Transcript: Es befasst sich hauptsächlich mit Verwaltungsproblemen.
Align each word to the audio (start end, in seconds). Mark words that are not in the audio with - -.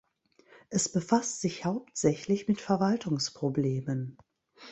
Es 0.71 0.89
befasst 0.89 1.41
sich 1.41 1.63
hauptsächlich 1.63 2.47
mit 2.47 2.59
Verwaltungsproblemen. 2.59 4.17